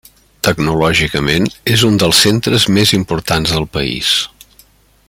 [0.45, 1.45] Tecnològicament
[1.75, 4.15] és un dels centres més importants del país.